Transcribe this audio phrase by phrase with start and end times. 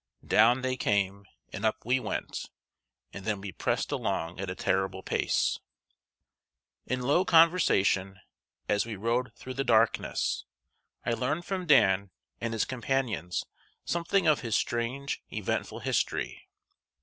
[0.25, 2.49] Down they came, and up we went;
[3.13, 5.59] and then we pressed along at a terrible pace.
[6.87, 8.19] In low conversation,
[8.67, 10.43] as we rode through the darkness,
[11.05, 12.09] I learned from Dan
[12.39, 13.45] and his companions
[13.85, 16.49] something of his strange, eventful history.